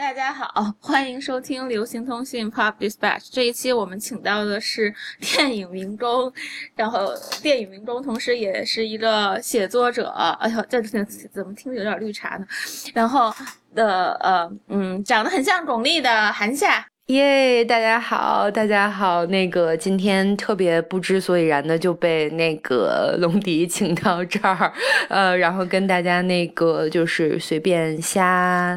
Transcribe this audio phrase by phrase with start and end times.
[0.00, 0.50] 大家好，
[0.80, 3.28] 欢迎收听流行通讯 Pop Dispatch。
[3.30, 6.32] 这一期我们请到的是 电影明中，
[6.74, 7.12] 然后
[7.42, 10.08] 电影明中同时也是一个写作者。
[10.40, 12.46] 哎呦，这这怎么听着有点绿茶呢？
[12.94, 13.30] 然后
[13.74, 16.86] 的呃嗯，长得很像巩俐的韩夏。
[17.10, 19.26] 耶，大家好，大家好。
[19.26, 24.72] 那个今天特别不知所以然的就被那个龙迪请到这儿，
[25.08, 28.76] 呃，然后跟大家那个就是随便瞎，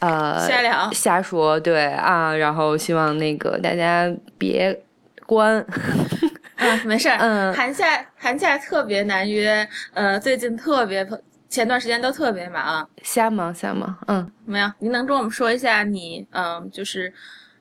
[0.00, 4.78] 呃，瞎聊瞎说，对啊，然后希望那个大家别
[5.24, 5.64] 关，
[6.56, 11.08] 嗯，没事儿，嗯，寒假寒假特别难约，呃，最近特别
[11.48, 17.10] 前段时间都特别忙，瞎忙瞎忙，嗯，没有，您能跟我们说一下你，嗯，就是。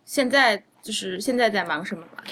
[0.09, 2.23] 现在就是现在在忙什么吗？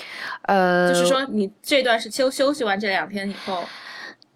[0.47, 3.63] 呃，就是说你这段是休休息完这两天以后，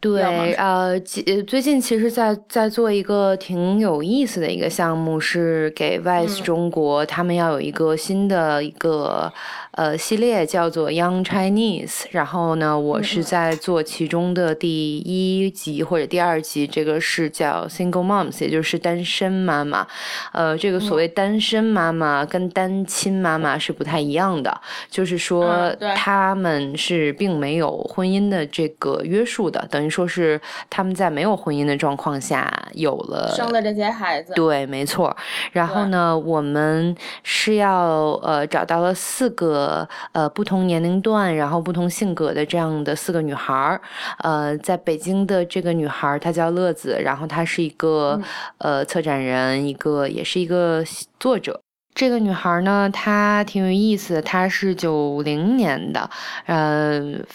[0.01, 0.99] 对，呃，
[1.47, 9.31] 最近其实，在在做一个挺有意思的一个项目，是给 VICE 中国，他们要有一个新的一个。
[9.73, 19.87] 呃，系列叫做 Young Chinese，然后呢，我是在做其中的第一集或者第二集，这个是叫 Single Moms，也就是单身妈妈。
[20.33, 24.59] 呃，这个所谓单身妈妈跟单亲妈妈是不太一样的，
[24.89, 30.39] 就是说他们是并没有婚姻的这个约束的，等于说是
[30.69, 34.33] 他们在没有婚姻的状况下有了生了这些孩子。
[34.33, 35.15] 对，没错。
[35.51, 39.87] 然后呢，我们是要呃找到了四个。
[40.13, 43.81] 呃呃，不同年龄段，然后不同性格的这样的四个女孩儿，
[44.19, 48.21] 呃，在北京的这个女孩儿她叫乐子，然后她是一个
[48.59, 50.83] 呃策展人，一个也是一个
[51.19, 51.59] 作者。
[51.95, 56.07] 这个女孩儿呢，她挺有意思，她是九零年的，
[56.45, 57.25] 嗯，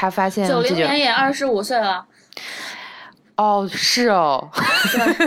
[0.00, 2.06] 她发现九零年也二十五岁了。
[3.38, 4.50] 哦，是哦，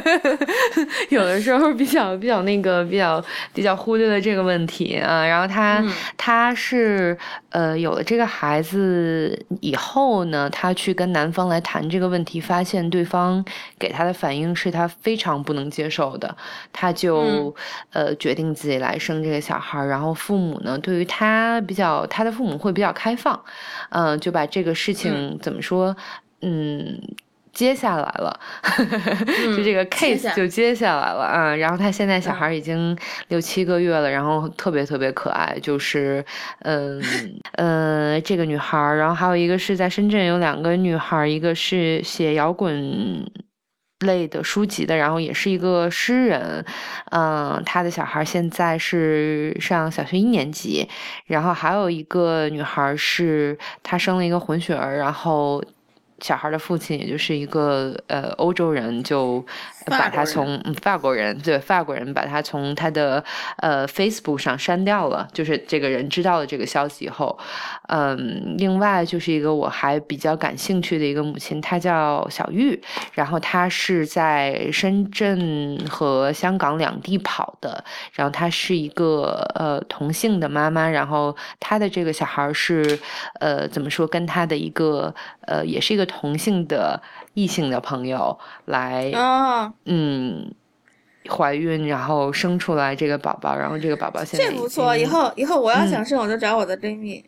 [1.08, 5.26] 有的时候比较比较那个比较比较忽略了这个问题啊。
[5.26, 5.82] 然后他
[6.18, 7.18] 他是
[7.52, 13.42] 呃有了这个孩子以后呢，他去跟男方来谈这个问题，发现对方
[13.80, 16.36] 给他的反应是他非常不能接受的，
[16.74, 17.56] 他就
[17.94, 19.82] 呃决定自己来生这个小孩。
[19.86, 23.42] 然后父母呢，对于他比较他的父母会比较开放，
[23.92, 25.96] 嗯，就把这个事情怎么说，
[26.42, 27.02] 嗯。
[27.54, 28.40] 接下来了，
[29.56, 31.56] 就这个 case 就接下来了啊。
[31.56, 32.98] 然后他现在小孩已经
[33.28, 36.24] 六七个月了，然后特别特别可爱，就是
[36.60, 37.02] 嗯
[37.58, 43.30] 呃这个女孩，然后还有一个是在深圳有两个女孩，一个是写摇滚
[44.00, 46.66] 类的书籍的，然后也是一个诗人，
[47.12, 50.88] 嗯，他的小孩现在是上小学一年级，
[51.26, 55.62] 然后还有一个女孩是她生了一个混血儿，然后。
[56.22, 59.44] 小孩的父亲，也就是一个呃欧洲人，就
[59.88, 63.24] 把他从法国人对法国人把他从他的
[63.58, 65.28] 呃 Facebook 上删掉了。
[65.34, 67.38] 就是这个人知道了这个消息以后，
[67.88, 72.80] 嗯，另外就是一个我还比较感兴趣的一个母亲，她叫小玉，
[73.14, 77.84] 然后她是在深圳和香港两地跑的，
[78.14, 83.00] 然后她是一个呃同性的妈妈，然后她的这个小孩是
[83.40, 86.06] 呃怎么说，跟她的一个呃也是一个。
[86.12, 87.02] 同性的
[87.36, 89.10] 异性的朋友来，
[89.86, 90.54] 嗯，
[91.30, 97.24] 怀孕然后生出来这个宝宝，然后这个宝宝现在这不错，以后以后我要想生我就找我的闺蜜。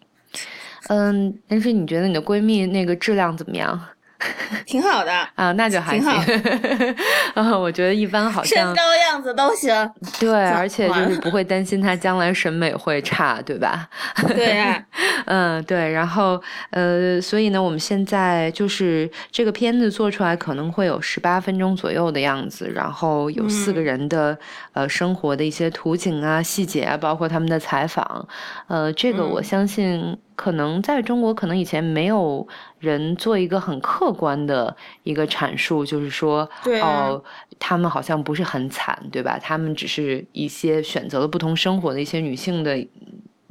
[0.90, 3.80] 嗯，但是你觉得你的闺蜜那个质量怎么样？
[4.66, 6.10] 挺好的啊，那就还行。
[7.36, 9.74] 啊，我觉得一般好像身高样子都行。
[10.20, 13.88] 对， 而且就是不会担心他将来审美会差，对吧？
[14.28, 14.84] 对呀，
[15.26, 15.92] 嗯，对。
[15.92, 16.42] 然后
[16.72, 24.38] 呃，所以呢，我们现在就是这个片子做出来可能会有十八分钟左右的样子，然后有四个人的
[24.74, 28.28] 呃生活的一些图景啊、细节啊，包括他们的采访。
[28.68, 30.18] 呃，这个我相信。
[30.36, 32.48] 可能在中国，可能以前没有
[32.80, 36.50] 人做一个很客观的一个阐述，就是说，
[36.82, 37.24] 哦，
[37.60, 39.40] 他们好像不是很惨，对吧？
[39.42, 42.76] 他们只是一些选择了不同生活的一些女性的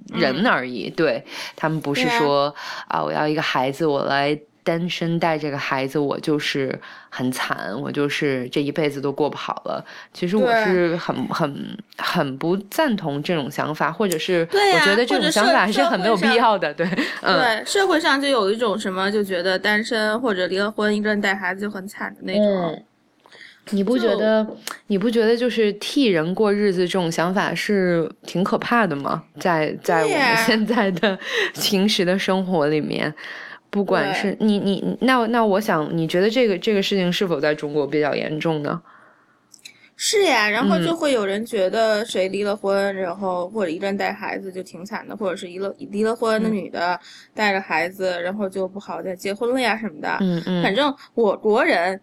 [0.09, 1.25] 人而已，对
[1.57, 2.55] 他们不是说
[2.89, 4.39] 啊，我要一个孩子，我来。
[4.65, 6.79] 单身带这个孩子，我就是
[7.09, 9.85] 很惨，我就是这一辈子都过不好了。
[10.13, 16.73] 其实我是很很很不赞同这种想法，或者是我觉得这种想法是很没有必要的。
[16.75, 16.87] 对，
[17.23, 22.85] 嗯对，社会上就有一种什么，就觉得单身或者离了婚一个人带孩子就很惨的那种。
[23.71, 24.45] 你不觉得？
[24.89, 29.23] 你不觉得就是替人过日子这种想法是挺可怕的吗？
[29.39, 31.19] 在在我们现在的
[31.55, 33.13] 平时的生活里面。
[33.73, 38.83] 不管是你你那那我想你觉得这个这个事情是否在中国比较严重呢？
[39.97, 47.01] 是呀，然后就会有人觉得谁离了婚，然后或者一个人带孩子就挺惨的，或者是离了离了婚的女的
[47.35, 50.19] 带着孩子，然后就不好再结婚了呀什么的。
[50.21, 51.99] 嗯嗯，反正我国人，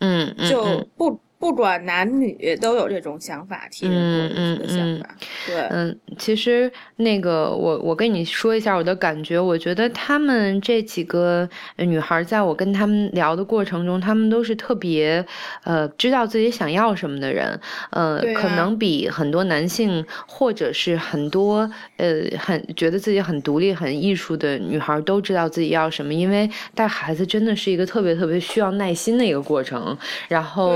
[0.00, 1.20] 嗯就不。
[1.44, 5.14] 不管男女都有这种想法，替人过日子的想法。
[5.46, 11.46] 对，嗯，其实那个我我跟你说一下我的感觉，我觉得他们这几个
[11.76, 15.22] 女孩，在我跟他们聊的过程中，他们都是特别
[15.64, 17.60] 呃知道自己想要什么的人。
[17.90, 29.94] 呃，可能比很多男性或者是很多呃很觉得自己很独立、很艺术的女孩都知道自己要什么，因为带孩子真的是一个特别特别需要耐心的一个过程。
[30.28, 30.74] 然后。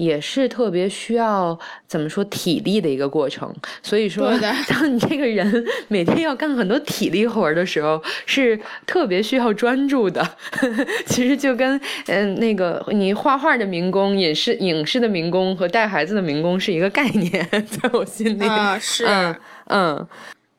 [0.00, 4.32] 也是特别需要怎么说体力的一个过程，所以说，
[4.66, 10.26] 当你这个人每天要干很多体力活的时候，是特别需要专注的。
[11.04, 18.44] 其实就跟嗯那个你画画的民工、影视影视的民工和带孩子的民工是一个概念， 在我心里。
[18.46, 19.06] 啊是。
[19.66, 20.04] 嗯，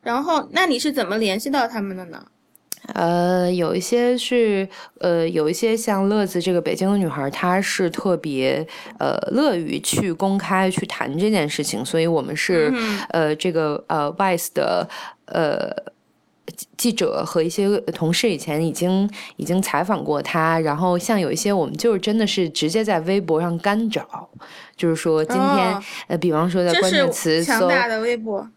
[0.04, 2.24] 然后那你是怎么联系到他们的呢？
[2.94, 4.68] 呃，有一些是，
[5.00, 8.68] 呃，有一些像乐子这个北京的女孩，她是特别
[8.98, 12.74] 呃乐于去公开去谈这件事情，所以我们是
[13.10, 14.90] 呃这个呃 Vice 的
[15.26, 15.72] 呃
[16.76, 24.28] 记者和一些同事以前已经已经采访过她，然后像有一些我们就是真的是直接在微博上干找，
[24.76, 28.50] 就是说今天呃，比方说在关键词强大的微博。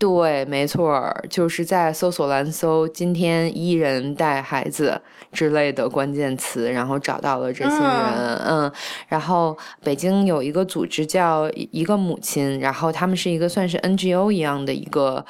[0.00, 4.98] 对，没错，就是在搜索栏搜“今天一人带孩子”
[5.30, 8.36] 之类的关键词，然后找到了这些人。
[8.46, 8.72] 嗯，
[9.08, 9.54] 然后
[9.84, 15.22] 北京有一个组织叫一个母亲，然后他们是一个算是 NGO 一样的一个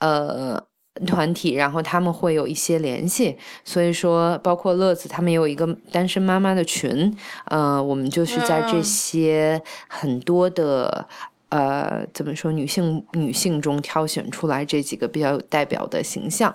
[0.00, 0.62] 呃
[1.06, 7.16] 团体，然后他们会有一些联系，所以说包括乐子他们也有一个单身妈妈的群。
[7.46, 11.08] 嗯，我们就是在这些很多的。
[11.50, 12.52] 呃，怎么说？
[12.52, 16.54] 女性女性中挑选出来这几个比较有代表的形象，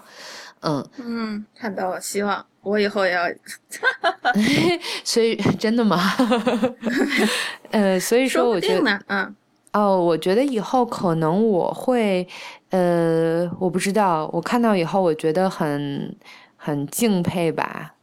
[0.61, 3.23] 嗯嗯，看到了，希望我以后也要。
[5.03, 5.99] 所以真的吗？
[7.71, 9.35] 呃，所以说我觉得，嗯，
[9.73, 12.27] 哦，我觉得以后可能我会，
[12.69, 16.15] 呃，我不知道，我看到以后，我觉得很
[16.55, 17.95] 很敬佩吧。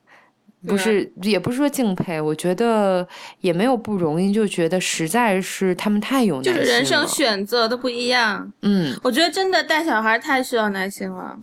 [0.67, 3.07] 不是，也不是说敬佩，我觉得
[3.41, 6.59] 也没有不容易，就觉得实在是他们太有耐心了。
[6.59, 8.53] 就是人生选择都不一样。
[8.62, 11.39] 嗯，我觉得真的带小孩太需要耐心了。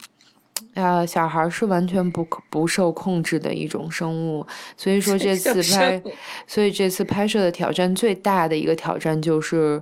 [0.75, 6.01] 啊，小孩是完全不不受控制的一种生物，所以说 这次拍，
[6.45, 9.81] 所以这次拍摄的挑战最大的一个挑战就是。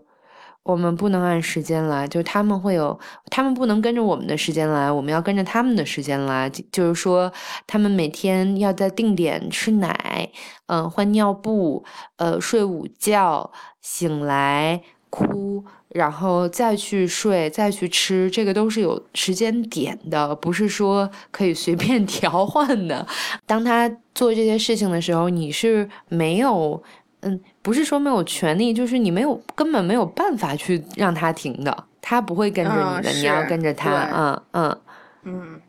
[0.65, 6.49] 我们不能按时间来，就他们会有，他们不能跟着我们的时间来，我们要跟着他们的时间来。
[6.71, 7.31] 就是说，
[7.67, 10.27] 他们每天要在定点吃奶，
[10.65, 11.85] 嗯，换尿布，
[12.15, 14.81] 呃，睡午觉，醒来
[15.11, 23.05] 哭，然后再去睡，再去吃，这个都是有时间点的，不是说可以随便 调换的。
[23.45, 26.81] 当他做这些事情的时候，你是没有。
[27.21, 34.07] 嗯，不是说没有权利，就是你没有根本没有办法去让他停的，他不会跟着你的，你要跟着他。
[34.13, 34.77] 嗯嗯
[35.23, 35.61] 嗯。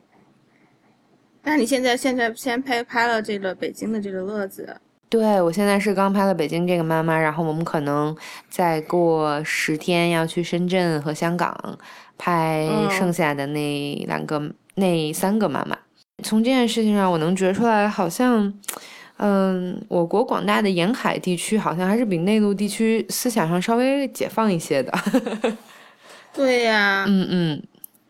[1.43, 4.77] 那你现在现在先拍拍了这个北京的这个乐子？
[5.09, 8.15] 对，我现在是刚拍了北京这个妈妈，然后我们可能
[8.51, 11.79] 再过十天要去深圳和香港
[12.19, 15.79] 拍剩下的那两个、那三个妈妈。
[16.23, 18.53] 从这件事情上，我能觉出来，好像。
[19.19, 24.93] 嗯，我国广大的沿海地区好像还是比内陆地区思想上稍微解放一些的。
[26.35, 27.63] 对呀，嗯 嗯，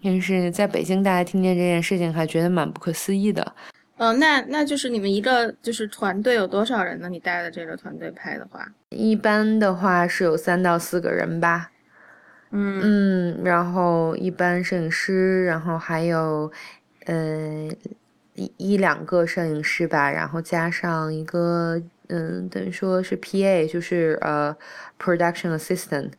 [0.03, 3.55] 但是在北京，大家听见这件事情还觉得蛮不可思议的。
[3.99, 7.09] 嗯，那那就是你们一个就是团队有多少人呢？
[7.09, 11.71] 你带的这个团队拍的话，一般的话是有三到四个人吧。
[12.51, 16.51] 嗯嗯，然后一般摄影师，然后还有，
[17.05, 17.69] 呃。
[18.37, 24.55] 一一两个摄影师吧，然后加上一个，嗯，等于说是 P.A.，就是呃
[25.01, 26.11] ，production assistant，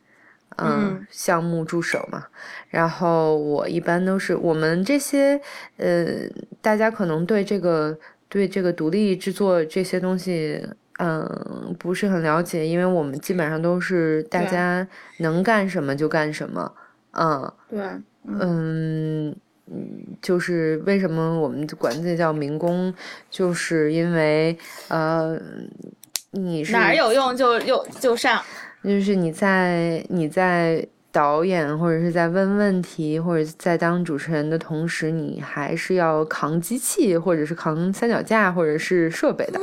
[0.57, 2.25] 嗯，项目助手嘛。
[2.69, 5.39] 然后我一般都是我们这些，
[5.77, 6.27] 呃，
[6.61, 7.97] 大家可能对这个
[8.27, 10.67] 对这个独立制作这些东西，
[10.99, 14.87] 嗯，不是很了解，因为我们基本上都是大家
[15.19, 16.73] 能干什么就干什么，
[17.11, 17.79] 嗯，对，
[18.25, 19.35] 嗯。
[19.71, 22.93] 嗯，就是为什么我们管这叫民工，
[23.29, 24.57] 就是因为
[24.87, 25.39] 呃，
[26.31, 28.41] 你是哪儿有用就就就上，
[28.83, 30.87] 就是你在你在。
[31.09, 39.59] 导演或者是在问问题或者在当主持人的同时，你还是要扛机器或者是扛三脚架或者是设备的。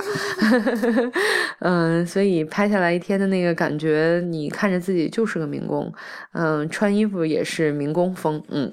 [1.61, 5.93] 嗯，所以拍下来一天的那个感觉，你看着自己就是个民工。
[6.33, 8.43] 嗯，穿衣服也是民工风。
[8.49, 8.69] 嗯。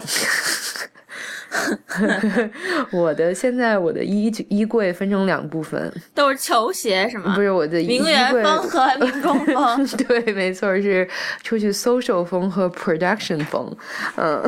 [2.91, 7.35] 我的现在我的衣衣柜分成两部分，都是球鞋是吗？
[7.35, 9.87] 不是我的名媛风和民工风。
[10.07, 11.07] 对，没错，是
[11.43, 13.75] 出去 social 风和 production 风。
[14.15, 14.41] 嗯，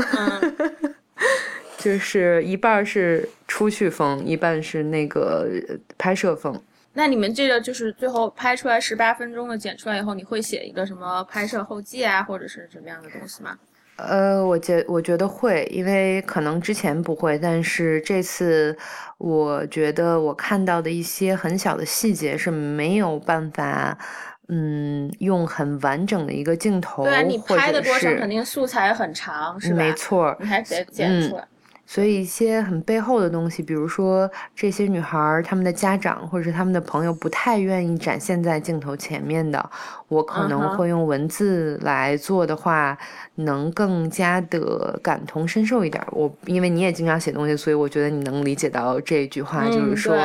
[1.77, 5.48] 就是一半是出去风，一半是那个
[5.98, 6.60] 拍摄风。
[6.93, 13.57] 那你们这个就是最后拍出来十八分钟的剪出来以后，你会写一个什么拍摄后记啊，或者是什么样的东西吗？
[13.97, 18.75] 呃，我觉我觉得会，因为可能之前不会，但是这次
[19.17, 23.97] 我觉得我看到的一些很小的细节是没有办法，
[24.50, 29.77] 嗯，用很完整的一个镜头，对你拍的过程肯定素材很长，是吧？
[29.77, 31.47] 没错，你还得剪出来。
[31.93, 39.69] 所以一些很背后的东西，比如说这些女孩儿她们的家长或者是她们的朋友不太愿意展现在镜头前面的，
[40.07, 42.97] 我可能会用文字来做的话，
[43.35, 46.03] 能更加的感同身受一点。
[46.09, 50.17] 我因为你也经常写东西，所以我觉得你能理解到这句话，就是说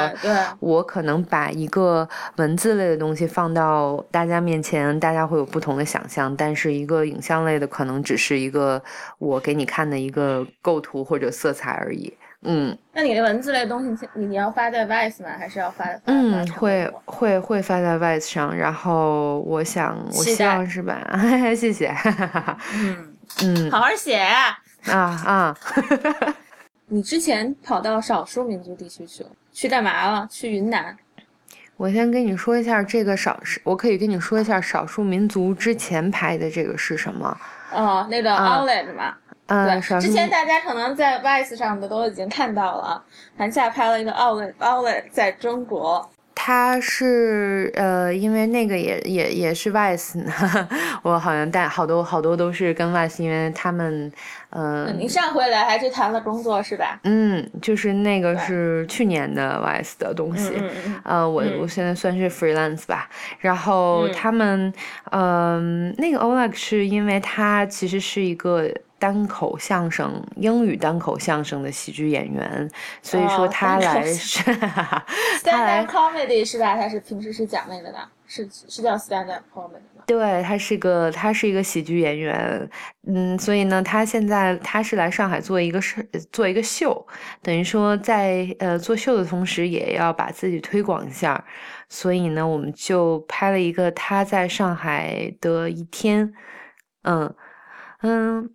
[0.61, 8.83] 我可能把一个文字类的东西放到大家面前，大家会有不同的想象，但是一个影像类的可能只是一个
[9.19, 11.53] 我给你看的一个构图或者色。
[11.53, 12.13] 色彩而已，
[12.43, 12.77] 嗯。
[12.93, 15.31] 那你的文字类东西，你你要发在 Vice 吗？
[15.39, 15.85] 还是要发？
[16.05, 18.57] 嗯，会会会发在 Vice 上。
[18.57, 21.03] 然后我想，我希望是吧？
[21.57, 21.93] 谢谢。
[22.75, 24.59] 嗯嗯，好好写啊
[24.91, 25.57] 啊！
[26.87, 30.27] 你之前跑到少数民族地区去了，去干嘛了？
[30.31, 30.97] 去云南。
[31.77, 37.37] 我先跟你说一下这个少，我可以跟你说一下少数民族之前拍的这个是什么？
[37.73, 39.15] 哦，那个 Outlet 嘛。
[39.49, 43.03] 对，之前大家可能在 Vice 上的都已经看到了，
[43.37, 46.09] 韩夏拍了一个 Outlet Outlet 在中国。
[46.41, 50.23] 他是呃，因为那个也也也是 Vice，
[51.03, 54.11] 我好像带好多好多都是跟 Vice，因为他们
[54.51, 54.87] 呃。
[54.97, 57.01] 您上回来还去谈了工作是吧？
[57.03, 60.53] 嗯，就是那个是去年的 Vice 的东西，
[61.03, 63.09] 呃，我我现在算是 freelance 吧。
[63.41, 64.73] 然后他们
[65.11, 68.71] 嗯，那个 Oleg 是因为他其实是一个。
[68.99, 72.69] 单口相声，英语单口相声的喜剧演员，
[73.03, 74.43] 所以说他来是，
[75.45, 76.77] 他来 comedy 是吧？
[76.77, 80.03] 他是平时是讲那个的，是是叫 stand up comedy 吗？
[80.07, 82.69] 对，他是个他是一个喜剧演员，
[83.07, 86.03] 嗯，所以呢，他现在他是来上海做一个事，
[86.33, 87.07] 做一个秀，
[87.43, 91.45] 等于说在呃做秀的同时，也要把自己推广一下，
[91.89, 96.33] 所以呢，我们就拍了一个他在上海的一天，
[97.03, 97.33] 嗯
[98.03, 98.51] 嗯。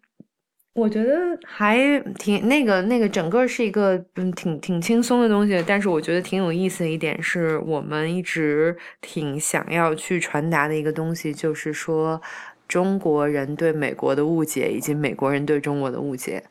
[0.73, 5.63] 我觉得还挺那个那个，整个是一个嗯挺挺轻松的东西。
[5.67, 12.19] 但是我觉得挺有意思的一点是，我们一直挺想要去传达的一个东西，就是说
[12.67, 16.43] 中国人对美国的误解，以及美国人对中国的误解。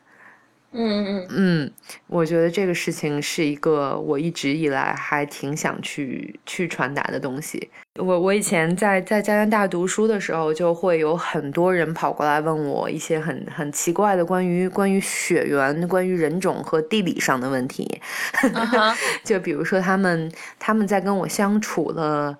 [0.71, 1.71] 嗯嗯嗯，
[2.07, 7.69] 我觉得这个事情是一个我一直以来还挺想去去传达的东西。
[7.99, 18.01] 我我以前在在加拿大读书的时候，就会有很多人跑过来问我一些很很奇怪的关于关于血缘、关于人种和地理上的问题。
[19.23, 22.35] 就比如说他们他们在跟我相处了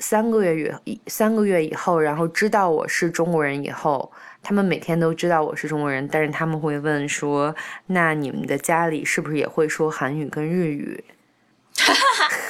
[0.00, 4.10] 三个月以三个月以后，然后知道我是中国人以后。
[4.42, 7.54] 他们每天都知道我是中国人，但是他们会问说
[7.86, 11.04] ：“那你们的家里是不是也会说韩语跟日语？”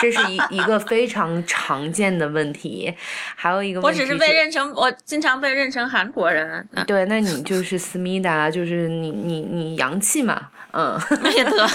[0.00, 2.94] 这是一一个非常常见的问题。
[3.34, 6.66] 还有一个，我只是被认成，我经常被认成韩国人。
[6.86, 10.98] 对，那你就是思密达，就是你你你洋气嘛，嗯。
[11.34, 11.68] 也得。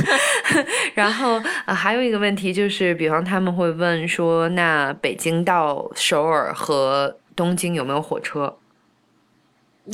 [0.93, 8.57] 然后还有一个问题就是，比方他们会问说：“那北京到首尔和东京有没有火车？”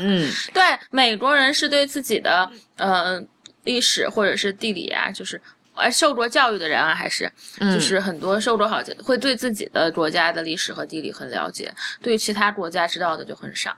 [0.00, 3.20] 嗯，对，美国人是对自己的呃
[3.64, 5.40] 历史或者是地理啊，就是
[5.76, 13.76] 呃受过教育的人啊，还是就是很多受过好会对自己的国家的历史和地理很了解，对其他国家知道的就很少。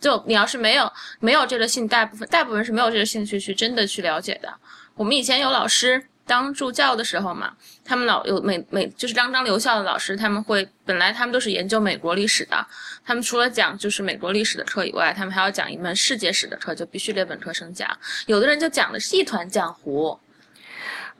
[0.00, 4.52] 就你要是没有没有这个兴，大部分大部分是没有这个兴趣去真的去了解的。
[4.94, 6.04] 我们以前有老师。
[6.28, 12.66] 当助教的时候嘛，他们老有每每就是刚刚留校的老师，他们会本来他们都是研究美国历史的，
[13.02, 17.88] 他们除了讲就是美国历史的课以外，他们还要讲一门世界史的课，就必须得本科生讲。
[18.26, 20.20] 有的人就讲的是一团浆糊。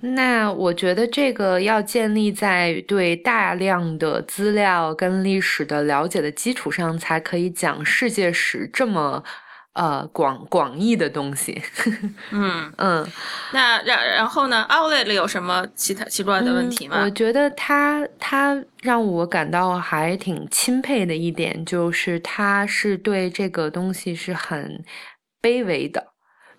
[0.00, 9.24] 那我觉得这个要建立在对大量的资料跟历史的了解的基础上，才可以讲世界史这么
[9.72, 11.60] 呃广广义的东西。
[12.30, 13.06] 嗯嗯，
[13.52, 17.02] 那然然后呢？Outlet 有什么其他奇怪的问题吗？
[17.02, 24.84] 我觉得他他让我感到还挺钦佩的一点，就是他是对这个东西是很
[25.42, 26.07] 卑微的。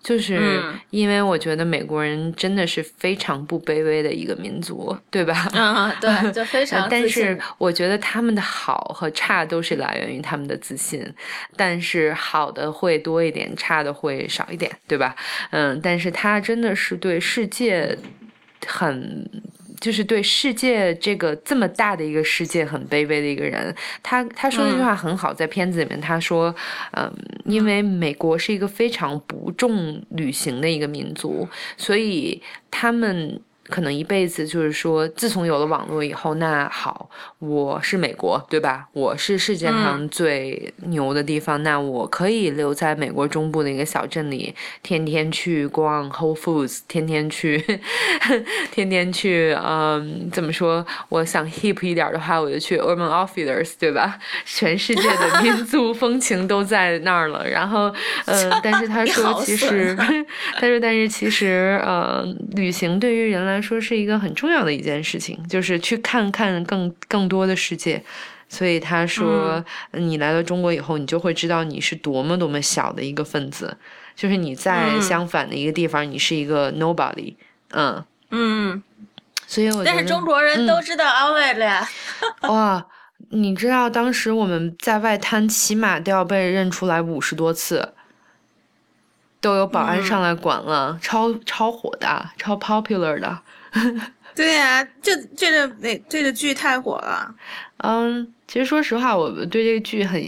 [0.02, 5.48] 就是因为我觉得美国人真的是非常不卑微的一个民族，对吧？
[5.52, 6.88] 嗯，对，就非常。
[6.90, 11.06] 但是我觉得他们的好和差都是来源于他们的自信，
[11.54, 15.14] 但是好的会多一点，差的会少一点，对吧？
[15.50, 17.96] 嗯，但是他真的是对世界
[18.66, 19.28] 很。
[19.80, 26.54] 就是对世界这个这么大的一个世界很卑微的一个人，他他说那句话很好，在片子里面他说，
[26.92, 27.10] 嗯，
[27.44, 33.40] 因为美国是一个非常不重旅行的一个民族，所以他们。
[33.70, 37.08] 可能一辈子就是说，自从有了网络以后，那好，
[37.38, 38.88] 我是美国，对吧？
[38.92, 47.64] 我是世界上最牛的地方，那我可以留在美国中部的一个小镇里，天天去逛 Whole Foods，天天去，
[48.72, 50.84] 天天去，嗯，怎么说？
[51.08, 54.18] 我想 hip 一点的话，我就去 Urban Outfitters，对吧？
[54.44, 57.48] 全世界的民族 风情都在那儿了。
[57.48, 57.92] 然后，
[58.26, 62.24] 嗯，但是他说，其实，他说，但是其实，呃，
[62.56, 68.02] 旅行对于人来，说是一个很重要的一件事情，就是去看看更更多的世界。
[68.48, 73.76] 所以他说，你来到中国以后，你就会知道你是多么多么小的一个分子。
[74.16, 77.34] 就是你在相反的一个地方，你是一个 nobody。
[77.70, 78.82] 嗯嗯。
[79.46, 81.88] 所以我但是中国人都知道 Outlet 呀。
[82.48, 82.84] 哇，
[83.30, 87.94] 你知道当时我们在外滩起码都要被认出来五十多次。
[89.40, 93.38] 都有保安上来管了，超超火的，超 popular 的。
[94.34, 97.34] 对呀，这这个那这个剧太火了。
[97.78, 100.22] 嗯，其实说实话，我对这个剧很，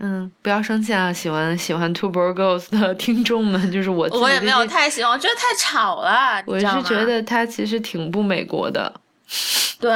[0.00, 4.08] 嗯，不要生气啊，喜欢喜欢 Two Boy Girls 的 听众们，就是我。
[4.12, 6.42] 我也没有太喜欢，我觉得太吵了。
[6.46, 8.92] 我是觉得它其实挺不美国的。
[9.78, 9.90] 对。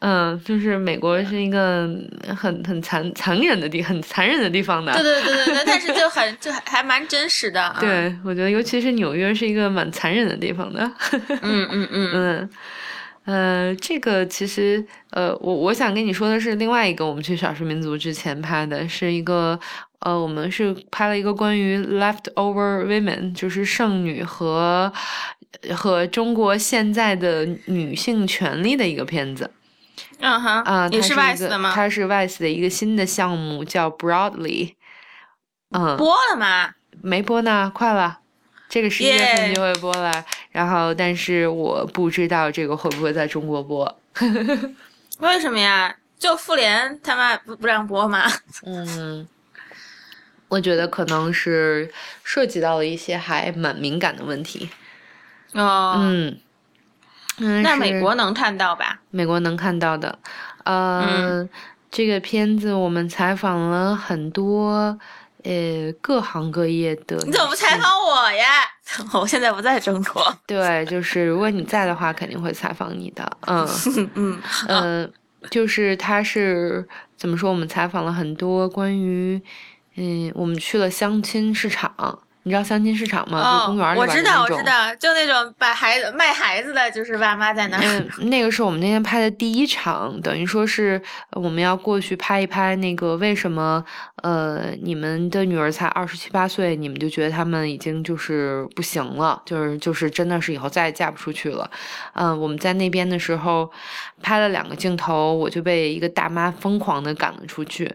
[0.00, 1.88] 嗯，就是美国是一个
[2.34, 4.92] 很很残残忍的地，很残忍的地方的。
[4.94, 7.76] 对对对对对，但是就很就还还蛮真实的。
[7.78, 10.90] 对，我觉得尤其是纽约是一个蛮残忍的地方的。
[11.42, 12.50] 嗯嗯嗯嗯，
[13.26, 19.60] 呃，这个其实呃，我我想跟你说的是另外一个，我们去少数民族之前拍的是一个
[19.98, 24.90] 呃，我们是拍了一个关于 leftover women，就是剩女和
[25.74, 29.50] 和中国现在的女性权利的一个片子。
[30.18, 31.72] 嗯哼，啊，你是 Vice 的吗？
[31.74, 34.74] 它是 Vice 的一个新的项目，叫 Broadly。
[35.70, 36.74] 嗯，播了吗？
[37.02, 38.18] 没播呢，快了，
[38.68, 40.24] 这个十一月份就会播了。
[40.50, 44.00] 然后，但是我不知道这个会不会在中国播。
[45.20, 45.94] 为什么呀？
[46.18, 48.30] 就妇联他妈不不让播吗？
[48.66, 49.26] 嗯，
[50.48, 51.90] 我觉得可能是
[52.24, 54.68] 涉及到了一些还蛮敏感的问题。
[55.52, 56.38] 哦，嗯。
[57.62, 59.00] 那美国能看到吧？
[59.10, 60.18] 美国能看到的，
[60.64, 61.48] 呃，
[61.90, 64.98] 这个片子我们采访了很多，
[65.42, 67.16] 呃，各行各业的。
[67.24, 68.44] 你怎么不采访我呀？
[69.14, 70.36] 我现在不在中国。
[70.46, 73.30] 对，就是如果你在的话，肯定会采访你的。
[73.46, 73.66] 嗯
[74.14, 75.12] 嗯嗯，
[75.50, 77.50] 就是他是怎么说？
[77.50, 79.40] 我们采访了很多关于，
[79.96, 82.20] 嗯，我们去了相亲市场。
[82.42, 83.60] 你知道相亲市场吗？
[83.60, 83.98] 就公园里。
[83.98, 87.78] 我知道，我知道，就那种把孩子卖孩子的，就是爸妈在那。
[87.78, 91.00] 嗯，那个是我们那天拍的第一场，等于说是
[91.32, 93.84] 我们要过去拍一拍那个为什么
[94.22, 101.70] 呃你们的女儿才二十七八岁，你们就觉得他们已经就是不行了，就是就是真的是以后再也嫁不出去了。
[102.14, 103.70] 嗯，我们在那边的时候
[104.22, 107.94] 拍了两个镜头，我就被一个大妈疯狂的赶了出去。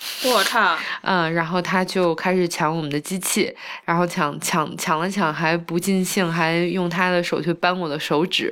[0.24, 0.78] 我靠！
[1.02, 8.50] 嗯，然后他就开始抢我们的机器，然后抢抢抢了抢还不尽兴，还用他的手去扳我的手指，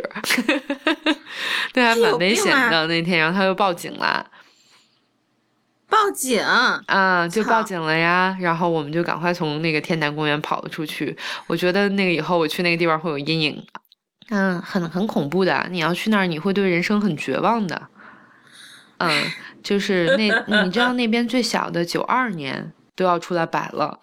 [1.73, 3.19] 对，还蛮危险的那天。
[3.19, 4.31] 然后他又报警了，
[5.89, 6.39] 报警
[6.87, 8.37] 啊，就报警了呀。
[8.41, 11.17] 然后我们就赶快从那个天坛公园跑了出去。
[11.47, 13.67] 我觉得那个以后我去那个地方会有阴影，
[14.29, 15.67] 嗯，很很恐怖的。
[15.71, 17.89] 你要去那儿，你会对人生很绝望的，
[18.99, 19.25] 嗯。
[19.69, 24.01] 就是那， 你知道那边最小的九二年都要出来摆了。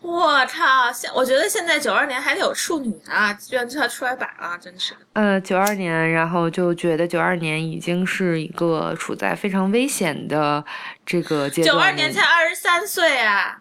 [0.00, 0.90] 我操！
[0.90, 4.94] 现我觉得现在九二年还得有处女啊，居然就要出来摆了，真是。
[5.12, 10.64] 呃，九二年，然后就觉得九二年已经是一个处在非常危险的
[11.04, 11.74] 这个阶段。
[11.74, 13.60] 九二年才二十三岁啊！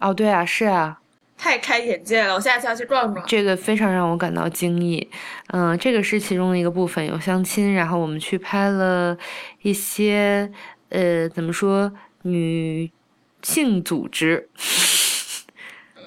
[0.00, 1.00] 哦，对啊，是啊。
[1.42, 3.26] 太开眼界了，我下次要去撞撞。
[3.26, 5.10] 这个非常让我感到惊异，
[5.48, 9.18] 嗯，这个是其中的一个部分，有相亲，然后我们去拍了
[9.62, 10.48] 一些，
[10.90, 12.88] 呃，怎么说，女
[13.42, 14.48] 性组织，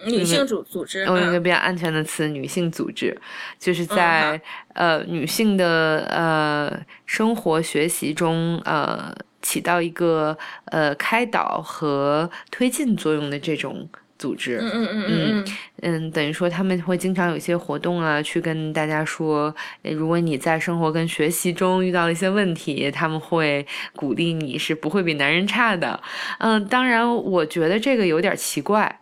[0.05, 3.19] 女性组组织，用一个比较安全的词，女性组织，
[3.59, 4.41] 就是在
[4.73, 13.89] 呃女性的呃生活学习中，呃起到一个呃开导和推进作用的这种。
[14.17, 15.45] 组织，嗯嗯嗯嗯
[15.81, 26.01] 嗯，等于说他们会经常有一些活动啊，去跟大家说，如果你在生活跟学习中遇到了一些问题，他们会鼓励你是不会比男人差的。
[26.39, 29.01] 嗯，当然，我觉得这个有点奇怪。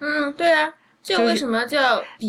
[0.00, 2.28] 嗯，对啊，这为什么叫比？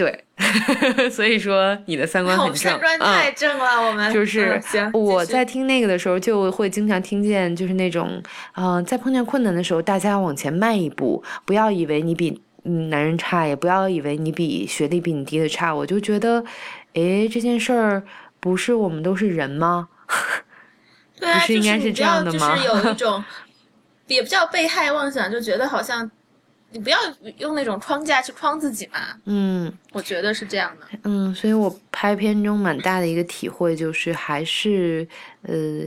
[0.00, 0.24] 对，
[1.12, 3.86] 所以说你的三观很正，三观太正了。
[3.86, 4.90] 我们就是行。
[4.94, 8.22] 我在听那个的时候，就会经常听见，就是那种，
[8.56, 15.74] 嗯，在碰见困难的时候，大家往前迈一步，不要以为你比嗯男人差，也不要以为你比学历比你低的差。
[15.74, 16.42] 我就觉得，
[16.94, 18.02] 哎，这件事儿
[18.40, 19.90] 不是我们都是人吗？
[21.20, 22.56] 对啊，不是应该是这样的吗？
[22.56, 23.22] 就是有一种，
[24.08, 26.10] 也不叫被害妄想，就觉得好像。
[26.72, 26.98] 你不要
[27.38, 28.98] 用那种框架去框自己嘛。
[29.24, 30.86] 嗯，我觉得是这样的。
[31.04, 35.06] 嗯，所以我拍片中蛮大的一个体会就是，还是
[35.42, 35.86] 呃，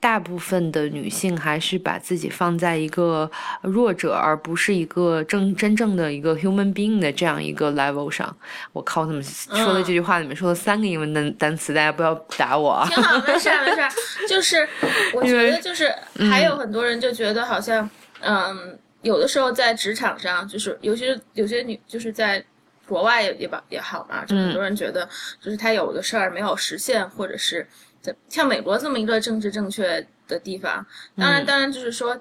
[0.00, 8.34] 大部分的女性还是把自己放在一个弱者，而不是一个真真正的一个 human being 的这样一个 level 上。
[8.72, 12.88] 我靠，怎么说的这句话里面说了三个英文单单词，大家不要打我啊。
[12.88, 14.26] 挺好，没事没事。
[14.26, 14.66] 就是
[15.12, 15.92] 我觉得就是
[16.30, 17.88] 还有很多人就觉得好像
[18.20, 18.78] 嗯。
[19.02, 22.44] 有的时候在职场上，就是尤其是有些女，就是在
[22.86, 25.08] 国外也也吧也好嘛，就很多人觉得，
[25.40, 27.66] 就是他有的事儿没有实现，或者是
[28.00, 30.84] 在像美国这么一个政治正确的地方，
[31.16, 32.20] 当然当然就是说，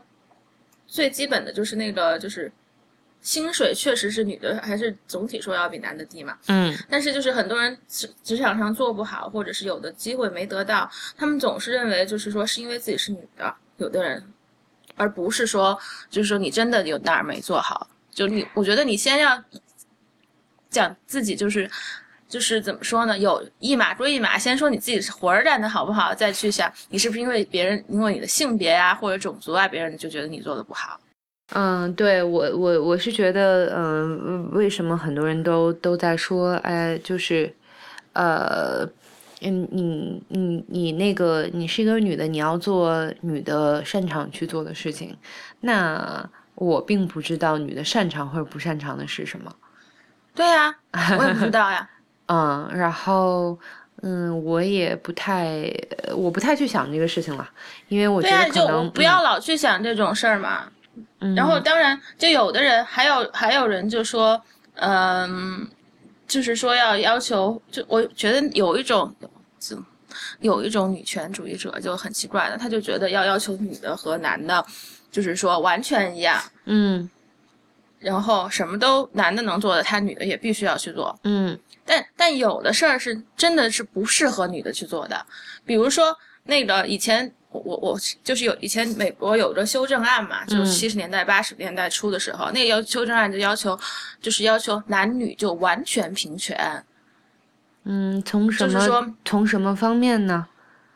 [0.86, 2.52] 最基本的就是那个就是
[3.22, 14.24] 薪水确实是女的还是总体说要比男的低嘛，嗯，但是就是很多人职职场上做不好，或者是有的机会没得到，他们总是认为就是说是因为自己是女的，有的人。
[14.96, 15.78] 而不是说，
[16.10, 19.44] 就是说你真的有哪儿没做好，就你，我觉得你先要
[20.70, 21.70] 讲自己，就是，
[22.28, 23.18] 就是怎么说呢？
[23.18, 31.00] 有一码归一码，先说你自己是活儿干的好不好，再去想你是不是因为别人，因为你的性别啊或者种族啊，别人就觉得你做的不好。
[31.54, 37.54] 嗯，对我，我我是觉得，嗯，为什么很多人都都在说，哎，就是，
[38.14, 38.90] 呃。
[39.46, 45.16] 嗯，你你你那个，你是一个女的，你要做女的擅长去做的事情。
[45.62, 49.54] 那我并不知道女的擅长或者不擅长的是什么。
[50.34, 50.76] 对呀，
[51.20, 51.88] 我也不知道呀。
[52.28, 53.58] 嗯，然后
[54.02, 55.72] 嗯，我也不太，
[56.16, 57.48] 我不太去想这个事情了，
[57.88, 60.64] 因为我觉得可能不要老去想这种事儿嘛。
[61.36, 64.42] 然后当然，就有的人还有还有人就说，
[64.76, 65.68] 嗯。
[66.28, 69.14] 就是说要要求，就我觉得有一种，
[70.40, 74.66] 有一种女权主义者就很奇怪的，他就觉得要要求女的和男的，
[75.12, 77.10] 就是说完全一样，嗯，
[78.00, 85.26] 然后什么都男的能做的，他女的也必须要去做，嗯，但但有的事儿是真的是不适合女的去做的，
[85.66, 87.32] 比如说那个以前。
[87.64, 93.80] 我我就是有以前美国有个修正案嘛，就是七十年代八十年代初的时候，那个要修正案就要求，
[94.20, 96.84] 就是要求男女就完全平权。
[97.86, 100.46] 嗯，从什么从什么方面呢？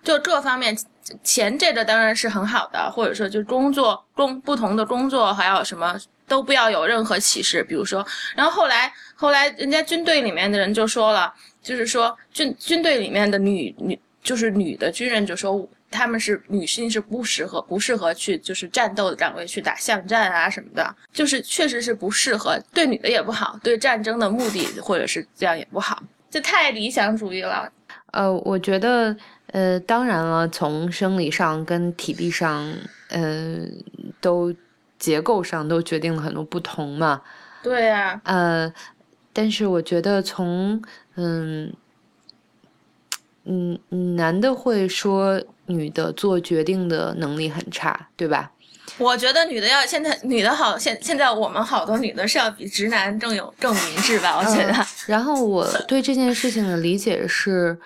[0.03, 0.77] 就各方面，
[1.23, 5.97] 钱这个当然是很好的，或者说就工作工不同的工作还有什么
[6.27, 7.63] 都不要有任何歧视。
[7.63, 15.67] 比如说，然后后来后来人家军队里面的人就说了，就是说军军队里面的女女就是女的军人就说。
[15.91, 25.99] 他们是女性是不适合不适合去就是战斗的岗位去打巷战啊什么的，就是确实是不适合，对女的也不好，对战争的目的或者是这样也不好，
[26.29, 27.71] 这太理想主义了。
[28.11, 29.15] 呃，我觉得，
[29.47, 32.73] 呃，当然了，从生理上跟体力上，
[33.09, 33.59] 呃，
[34.21, 34.53] 都
[34.97, 37.21] 结构上都决定了很多不同嘛。
[37.61, 38.19] 对呀。
[38.23, 38.73] 呃，
[39.33, 40.81] 但是我觉得从，
[41.15, 41.73] 嗯。
[43.45, 43.79] 嗯，
[44.15, 48.51] 男的会说女的做决定的能力很差，对吧？
[48.97, 54.37] 我觉得女的要现在女的好，现现在我们好多女的是要比直男更有更明智吧？
[54.37, 54.73] 我觉得。
[55.05, 57.79] 然后我对这件事情的理解是，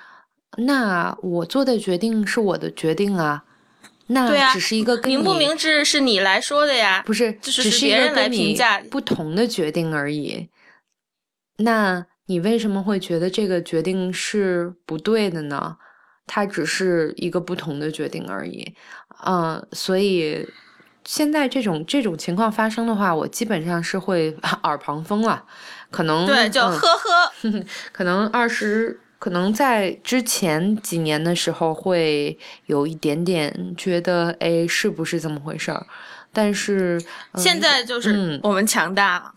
[0.57, 3.43] 那我做的决定是我的决定啊，
[4.07, 10.49] 那只是一个明不明智是你来说的呀，不是，只是别人来评价不同的决定而已。
[11.57, 12.05] 那。
[12.27, 15.75] 你为什么会觉得这个决定是不对的呢？
[16.25, 18.73] 它只是一个不同的决定而已，
[19.25, 20.47] 嗯，所以
[21.05, 25.43] 现在这种这种情况发生的话，我基本上是会 耳旁风了，
[25.91, 27.31] 可能对，就呵呵，
[27.91, 32.37] 可能二十，可能在之前几年的时候会
[32.67, 35.85] 有一点点觉得，哎，是不是这么回事儿？
[36.31, 36.99] 但是
[37.35, 39.33] 现在就是我们强大了，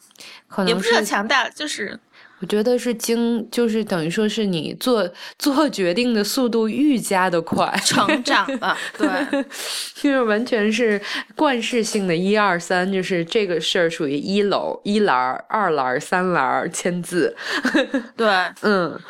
[0.48, 1.98] 可能也不是强大，就是。
[2.38, 9.08] 我觉得是经，就是等于说是你做做决定的速度愈加的快，成长了，对，
[9.96, 11.00] 就是完全是
[11.34, 15.16] 惯式性的一二三，就是这个事儿属于一楼一栏
[15.48, 17.34] 二栏三栏签字，
[18.14, 18.28] 对，
[18.60, 19.00] 嗯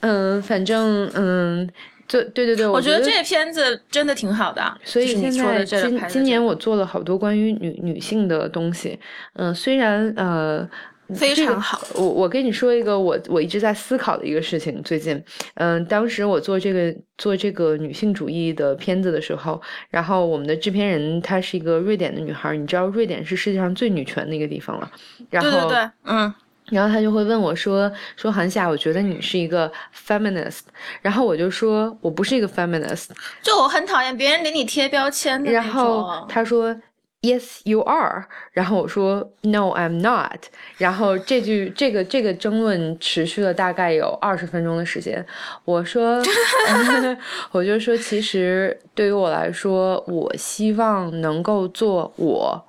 [0.00, 1.66] 嗯，反正嗯，
[2.06, 8.98] 就对对对，我觉得这片子真的挺好的，所以现在今今年我做了好多关于女女性的东西，
[9.36, 10.68] 嗯，虽然呃。
[11.14, 14.82] 非常好，我我跟你说一个我我一直在思考的一个事情。
[14.82, 15.22] 最近，
[15.54, 24.90] 嗯，当时我做这个做这个女性主义的片子的时候，然后我们的制片人她是一个瑞典的女孩，你知道瑞典是世界上最女权的一个地方了。
[25.28, 26.34] 然后，对对对，嗯，
[26.70, 29.70] 然后他就会问我说说韩夏，我觉得你是一个
[30.06, 30.60] feminist，
[31.02, 33.08] 然后我就说我不是一个 feminist，
[33.42, 36.74] 就我很讨厌别人给你贴标签的然后他说。
[37.24, 38.26] Yes, you are。
[38.52, 40.40] 然后我说 No, I'm not。
[40.76, 45.24] 然后这句这个这个争论持续了大概有二十分钟的时间。
[45.64, 46.22] 我说，
[47.50, 52.62] 我就说，其实对于我来说，我希望能够做我。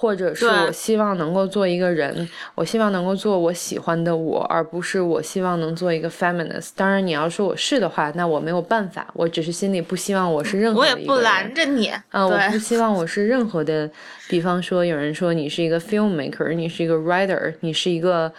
[0.00, 6.68] 或者是我希望能够做一个人，我希望能够做我喜欢的我，而不是我希望能做一个 feminist。
[6.76, 10.82] 当然，你要说我是的话，那我没有办法，我只是心里不希望我是任何。
[10.82, 11.90] 我也不拦着你。
[12.12, 13.90] 嗯，我不希望我是任何的，
[14.28, 18.32] 比方说有人说你是一个 filmmaker，你是一个 writer，你是一个。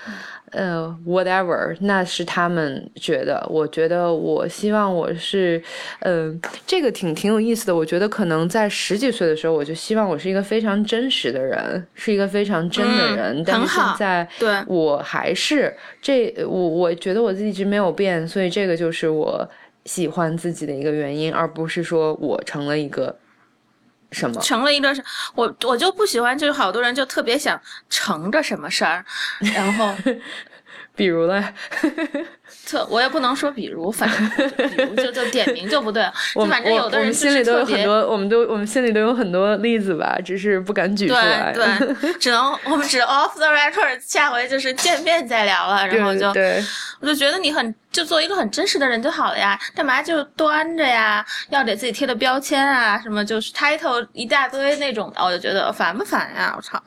[0.52, 3.46] 呃，whatever，那是他们觉得。
[3.50, 5.62] 我觉得，我希望我是，
[6.00, 7.76] 嗯，这个挺挺有意思的。
[7.76, 13.44] 我觉得可能在十几岁的时候，我就希望我是一个非常真实的人，是一个非常真的人。
[13.46, 19.48] 但是现在，对我还是这，我我觉得我自己一直没有变，所以这个就是我
[19.86, 23.16] 喜欢自己的一个原因，而不是说我成了一个。
[24.12, 24.42] 什么？
[24.42, 25.04] 成了一个是，
[25.36, 29.06] 我我就不喜欢，就是好多人就特别想成着什么事儿，
[29.54, 29.94] 然后，
[31.00, 31.42] 比如嘞，
[32.68, 41.66] 特我也不能说比如，反正比如就就点名就不对，就反正有的人心里都有很多，我们都我们心里都有很多例子吧，只是不敢举出来，对，
[42.20, 46.28] 只能我们只 off the record，下回就是见面再聊了，然后就，
[47.00, 47.74] 我就觉得你很。
[47.92, 51.26] 就做一个很真实的人就好了呀，干嘛就端着呀？
[51.50, 56.54] 要给自己贴的标签啊，什么就是 title 一大堆那种的，我就觉得烦不烦呀？
[56.56, 56.80] 我操！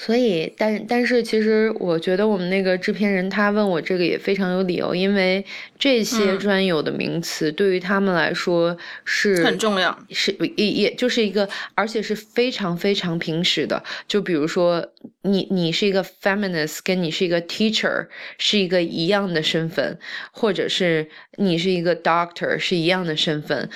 [0.00, 5.44] 所以，但但是，其实我觉得我们那个制片人他问我这个也非常有理由，因为
[5.76, 13.82] 这些专有的名词对于他们来说是很重要，是也也就是一个，而且是非常非常平时的。
[14.06, 14.86] 就比如说，
[15.22, 18.06] 你你是一个 feminist，跟你是一个 teacher
[18.38, 19.98] 是一个一样的身份，
[20.30, 21.08] 或者是
[21.38, 23.68] 你是一个 doctor 是一样的身份。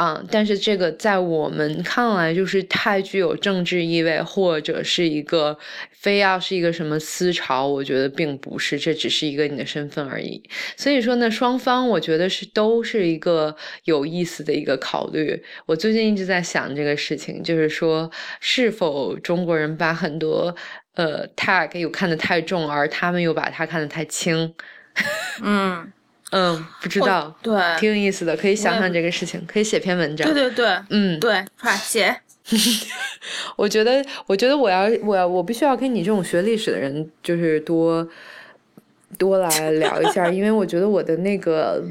[0.00, 5.58] 啊，但是这个在我们看来就是太具有政治意味，或者是一个
[5.90, 10.42] 非要是一个什么思潮，我觉得并不是，这只是一个你的身份而已。
[10.74, 15.38] 所以说呢，双方我觉得是都是一个有意思的一个考虑。
[15.66, 18.10] 我最近一直在想这个事情，就是说
[18.40, 20.56] 是否中国人把很多
[20.94, 24.54] 呃 tag 又看得太重，而他们又把它看得太轻。
[25.44, 25.92] 嗯。
[26.30, 30.26] 嗯，不知道，对，挺有意思的，可以想想这个事情，可以写篇文章。
[30.32, 32.20] 对对对，嗯，对，快写。
[33.56, 38.08] 我觉得，我觉得我要，我要，我必须要跟你这种学历史的人，就是多
[39.18, 41.82] 多来聊一下，因为我觉得我的那个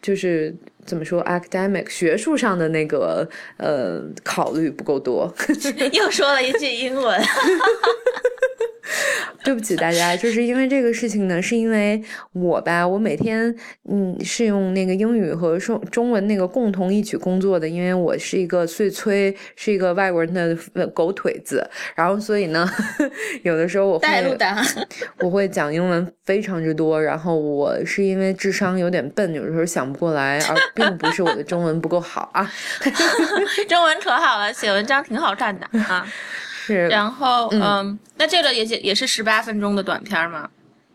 [0.00, 0.54] 就是
[0.86, 5.32] 怎么说，academic 学术上的那个呃考虑不够多。
[5.92, 7.20] 又说了一句英文。
[9.44, 13.54] 对不起大家，就是因为这个事情呢，是因为我吧，我每天
[13.88, 20.32] 嗯是用那个英语和中中文那个共同一起工作的，因为我是一个碎催，是一个外国人
[20.74, 22.68] 的狗腿子，然后所以呢，
[23.42, 24.08] 有的时候我会
[25.18, 32.50] 我会讲英文非常之多，然后我是因为智商有点笨，有的时候想不过来，而并不是我的中文不够好啊，
[33.68, 36.06] 中文可好了，写文章挺好看的啊。
[36.74, 40.48] 然后，嗯，那这个也也是十八分钟的短片吗？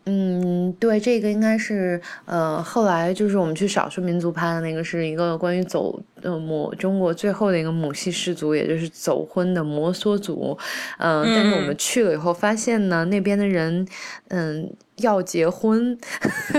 [0.06, 10.56] 嗯，对，这个应该是，呃，后来就是我们去少数民族拍的那个，是一个关于走呃母中国最后的一个母系氏族，也就是走婚的摩梭族。
[10.98, 13.86] 嗯，但是我们去了以后发现呢，那边的人，
[14.28, 14.70] 嗯。
[14.98, 15.96] 要结婚，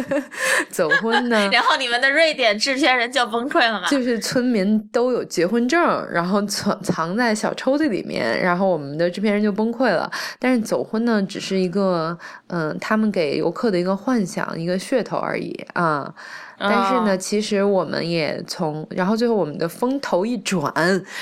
[0.70, 1.48] 走婚呢？
[1.52, 3.88] 然后你们的瑞典制片人就崩溃了吗？
[3.90, 5.80] 就是村民都有结婚证，
[6.12, 10.10] 然后藏藏在小抽屉里面，然后我们的制片人就崩溃了。
[10.40, 16.14] 但是走婚呢，只是一个嗯，他们给游客的一个幻想，一个噱头而已啊。
[16.60, 20.74] 但是呢，其实我们也从，然后最后我们的风头一转，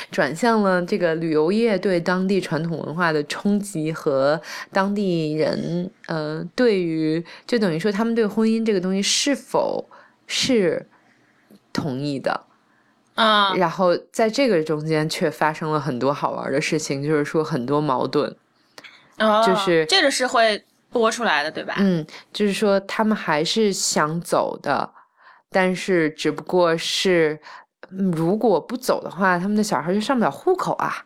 [0.10, 9.86] 转向了这个旅游业对当地传统文化的冲击和当地人，呃，对于就等于说他们对婚姻这个东西是否
[10.26, 10.88] 是
[11.74, 12.46] 同意的
[13.16, 13.54] 啊？
[13.56, 18.34] 然后在这个中间却发生了很多好玩的事情，就是说很多矛盾，
[19.46, 21.76] 就是这个是会播出来的，对吧？
[21.80, 24.90] 嗯，就是说他们还是想走的。
[25.56, 27.40] 但是，只不过是，
[27.90, 31.06] 如果不走的话，他们的小孩就上不了户口啊，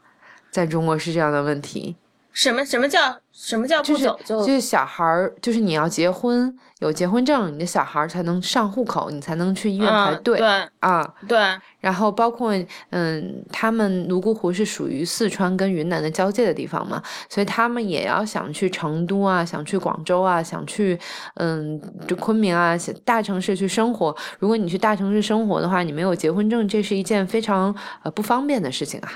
[0.49, 1.95] 在中国是这样的问题。
[2.33, 10.37] 什么什么叫什么叫不走就就是小孩儿，就是你要结婚有结婚证，你的小孩儿才能上户口，你才能去医院排队。
[10.37, 11.39] 对啊，对。
[11.79, 12.53] 然后包括
[12.89, 20.99] 嗯，他们泸沽湖是属于四川跟云南的交界的地方嘛，所以他们也要想去成都啊，想去广州啊，想去
[21.35, 22.75] 嗯，就昆明啊，
[23.05, 24.13] 大城市去生活。
[24.37, 27.73] 如果你去大城市生活的话，你没有结婚证，这是一件非常
[28.03, 29.09] 呃不方便的事情啊。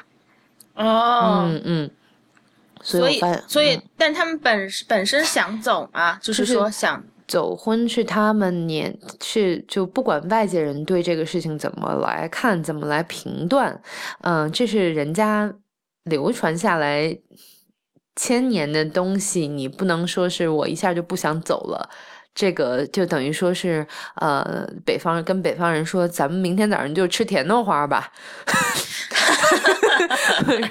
[0.75, 1.91] 哦，嗯嗯。
[2.83, 13.81] 所以，所以，但他们本本身想走啊，就是说想走婚是他们年是就不管外界人对这个事情怎么来看，怎么来评断，
[14.21, 15.51] 嗯，这是人家
[16.03, 17.17] 流传下来
[18.15, 21.89] 千年的东西，你不能说是我一下就不想走了，
[22.35, 28.11] 这个就等于说是呃，北方跟北方人说，咱们明天早上就吃甜豆花吧。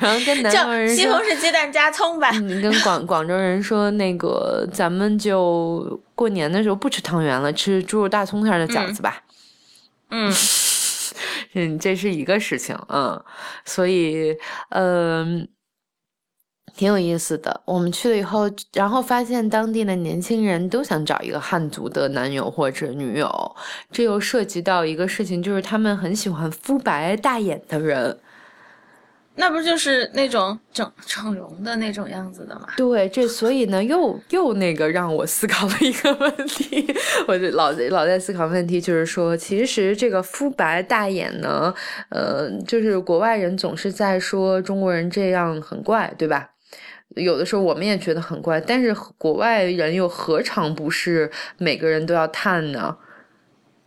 [0.01, 2.31] 然后跟南方人说西红柿鸡蛋加葱吧。
[2.31, 9.23] 你跟广广州人说那个，咱们就过年的时候不吃汤圆了，吃猪肉大葱馅的饺子吧。
[10.11, 10.33] 嗯，
[11.55, 13.23] 嗯，这是一个事情，嗯，
[13.65, 14.37] 所以
[14.71, 15.49] 嗯，
[16.77, 17.61] 挺有意思的。
[17.65, 23.57] 我们去了以后，然后发现当地的年轻人都想找一个汉族的男友或者女友，
[23.91, 28.19] 这又涉及到一个事情，就是他们很喜欢肤白大眼的人。
[29.35, 32.67] 那不就是那种整整容的那种样子的吗？
[32.77, 36.87] 对，这所以呢，又又那个让我思考了一个问题，
[37.27, 41.73] 我就老老在思考问题，就是说，其实这个肤白大眼呢，
[42.11, 46.51] 呃，就是国外人总是在说中国人这样很怪，对吧？
[47.17, 52.97] 有的时候我们也觉得很怪，但是国外人又何尝不是每个人都要碳呢？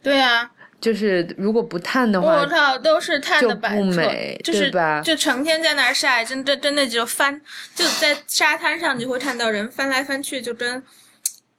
[0.02, 0.52] 对呀。
[0.82, 5.02] 就是如果不碳的话，我靠，都是碳的不美，就是吧？
[5.02, 7.42] 就成天在那儿晒，真真真的就翻，
[7.74, 10.84] 就在沙滩上就会看到人翻来翻去，就跟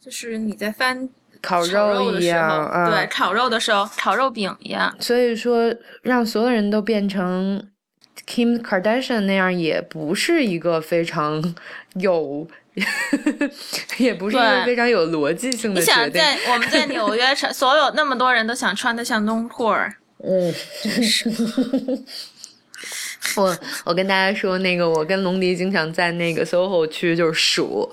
[0.01, 1.09] 就是你在翻
[1.43, 4.95] 烤肉一样，对，烤肉的时候烤肉饼一样。
[5.01, 7.61] 所以说，让所有人都变成
[8.27, 11.55] Kim Kardashian 那样，也不是一个非常
[11.95, 12.49] 有。
[13.97, 15.95] 也不是一个非常有逻辑性的决定。
[15.95, 19.95] 你想在我们在纽约， 所有那么多人都想穿的像 Normcore。
[20.23, 20.53] 嗯，
[21.03, 21.33] 是。
[23.37, 27.91] 我我跟大家说，那个我跟龙迪经常在那个 SOHO 区就是数，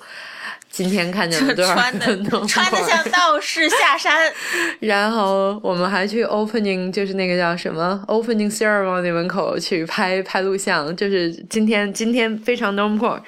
[0.73, 2.07] 今天看见了多少穿的
[2.47, 4.33] 穿的像道士下山。
[4.81, 13.21] 然后我们还去 Opening，就是那个叫什么 Opening Ceremony 门口去拍拍录像，就是今天今天非常 Normcore。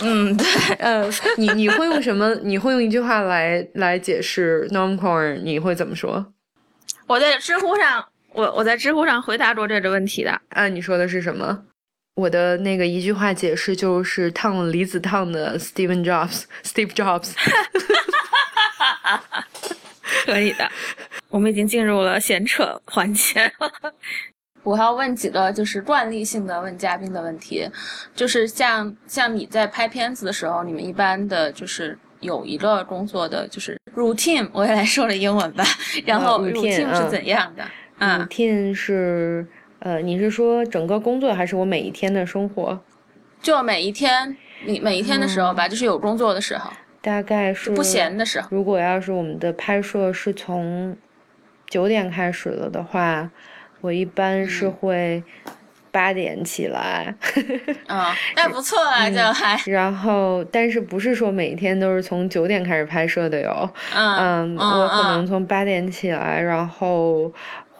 [0.00, 0.46] 嗯，对，
[0.78, 2.32] 呃，你你会用什么？
[2.44, 5.42] 你会用一句话来来解释 normcore？
[5.42, 6.24] 你会怎么说？
[7.08, 10.40] 我在知乎上，我我在知乎上回答过这个问题的。
[10.50, 11.64] 啊，你说的是什么？
[12.18, 17.30] 我的那个一句话解释就是烫离子烫的 Steven Jobs，Steve Jobs。
[20.26, 20.68] 可以的，
[21.28, 23.48] 我们已经进入了闲扯环节。
[24.64, 27.70] 我要问几个就是惯例性的问嘉宾的问题，
[28.16, 35.64] 就是像像你在拍片子的时候，你们一般的就是有一个工作的就是 routine，我也来说了英文吧，
[36.04, 37.64] 然后 routine 是怎样的
[38.00, 39.46] ？routine 是
[39.80, 42.80] 呃，你是说整个工作还是我每一天的生活？
[43.40, 48.48] 就每一天，你每一天的时候吧，就是有工作的时候，大概是不闲的时候。
[48.50, 50.96] 如果要是我们的拍摄是从
[51.68, 53.30] 九点开始了的话。
[53.80, 55.22] 我一般是会
[55.92, 57.14] 八点起来，
[57.86, 59.56] 啊， 那不错啊，就还。
[59.70, 63.70] 然后，但是不是说每天都是从九点开始拍摄的哟？
[63.94, 67.32] 嗯，我可能从八点起来，然后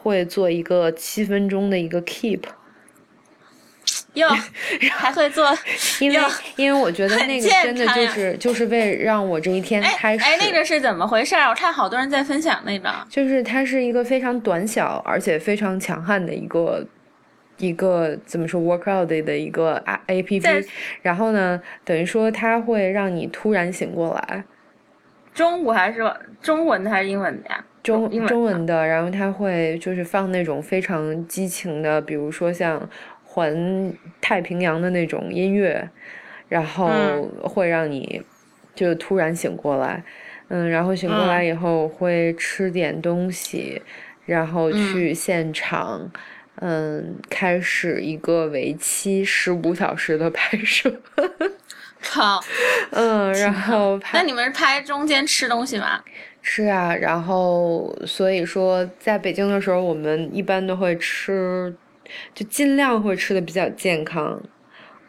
[0.08, 2.40] 会做一个七分钟的一个 keep。
[4.14, 4.26] 哟，
[4.90, 5.46] 还会做，
[6.00, 6.18] 因为
[6.56, 10.24] 因为我觉得那个真的就是就是为让我这一天开始。
[10.24, 11.36] 哎，那个是怎么回事？
[11.36, 16.84] 我看好多人在分享那个，就是它是一个非常短小而且非常强悍的一个
[17.58, 20.48] 一个怎么说 workout 的一个 A A P P，
[21.02, 24.44] 然后呢，等于说它会让你突然醒过来。
[25.32, 26.02] 中午还是
[26.42, 27.64] 中文的还是英文的呀？
[27.88, 32.88] 中中文的，然后他会就是放那种非常激情的，比如说像。
[33.30, 35.88] 环太平洋的那种音乐，
[36.48, 36.90] 然后
[37.42, 38.20] 会让你
[38.74, 40.02] 就突然醒过来，
[40.48, 43.80] 嗯，然后醒过来以后会吃点东西，
[44.24, 46.10] 然后去现场，
[46.56, 51.00] 嗯，开始一个为期十五小时的拍摄。
[52.02, 52.42] 靠，
[52.90, 56.02] 嗯，然后拍那你们是拍中间吃东西吗？
[56.42, 61.74] 吃啊，然后所以说在北京的时候，我们一般都会吃。
[62.34, 64.40] 就尽量会吃的比较健康，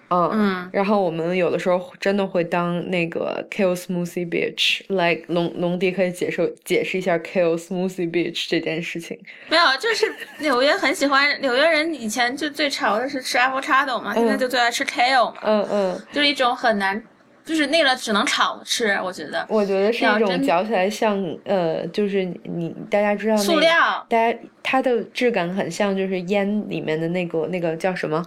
[0.09, 9.17] 嗯，然后我们有的时候真的会当那个 kale smoothie bitch，like 龙龙迪可以解释解释一下 kale smoothie bitch 这件事情。
[9.47, 17.01] 没有，就是纽约很喜欢纽约人以前就最潮的是吃 avocado 嘛，现在就最爱吃 kale 嘛，嗯嗯，就是一种很难。
[17.49, 19.43] 就是那个只能炒吃，我觉得。
[19.49, 28.23] 我觉得是一种嚼起来像呃，就是你大家知道那塑料，大家它的质感很像，就是烟里面的那个那个叫什么？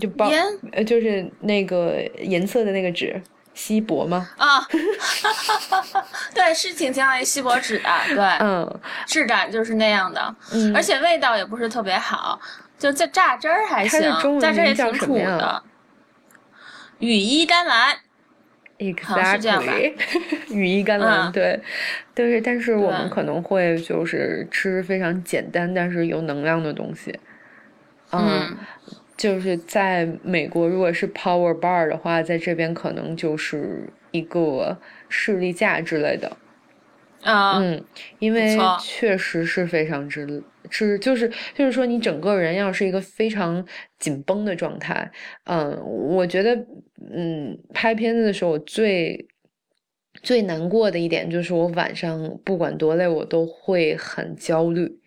[0.00, 0.30] 就包
[0.72, 3.20] 呃，就是那个银色的那个纸，
[3.52, 4.26] 锡箔吗？
[4.38, 4.66] 啊，
[6.34, 12.40] 对，是挺像锡箔纸的，对，嗯，质感就是那样的，嗯，而且味道也不是特别好，
[12.78, 14.00] 就这榨汁儿还行，
[14.40, 15.62] 榨汁儿也挺苦的。
[17.04, 17.96] 羽衣甘蓝
[18.78, 19.92] ，exactly，
[20.50, 21.60] 羽衣甘蓝，对，
[22.14, 27.18] 但是但是我们可能会就是吃非常简单但是有能量的东西，
[28.10, 28.56] 嗯，
[29.16, 34.78] 就是在美国如果是 power bar 的话，在这边可能就是一个
[35.08, 36.36] 士力架之类的。
[37.22, 37.84] 啊嗯，
[38.18, 43.64] 因为确实是非常之之，就是就是说，你整个人要是一个非常
[43.98, 45.10] 紧绷的状态，
[45.44, 46.54] 嗯，我觉得，
[47.12, 49.26] 嗯，拍片子的时候最
[50.22, 55.00] 最难过的一点就是我晚上不管多累，我都会很焦虑。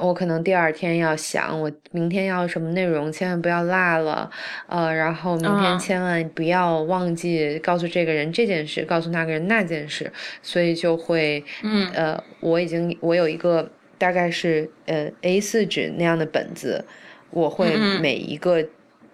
[0.00, 4.30] 我可能第二天要想，我明天要什么内容，千万不要落了，
[4.66, 13.70] 呃，然后明天千万不要忘记告诉这个人这件事，告诉那个人那件事，所以就会，嗯，呃，我已经我有一个
[14.02, 16.84] 大概是呃 A 四纸那样的本子，
[17.30, 18.66] 我会每一个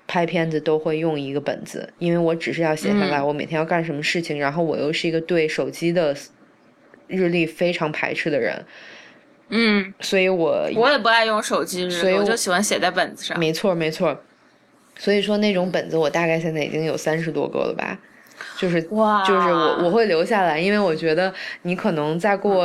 [0.06, 6.16] 拍片子都会用一个本子，因为我只是要写下来我每天要干什么事情，然后我又是一个对手机的
[7.06, 8.64] 日历非常排斥的人。
[9.50, 13.38] 嗯，所以我我也不爱用手机，所以我就喜欢写在本子上。
[13.38, 14.18] 没错，没错。
[14.96, 17.98] 所以说那种本子，我大概现在已经有三十多个了吧。
[18.56, 21.30] 就是哇，就是我我会留下来，因为我觉得
[21.64, 22.64] 你可能再过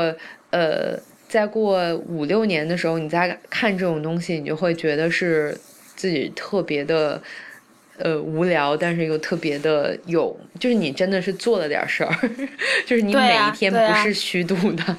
[0.52, 0.98] 呃
[1.34, 5.58] 再过五六年的时候，你再看这种东西，你就会觉得是
[5.96, 7.20] 自己特别的
[7.98, 12.16] 呃无聊，但是又特别的有，就是你真的是做了点事儿，
[12.86, 14.96] 就是你每一天不是虚度的。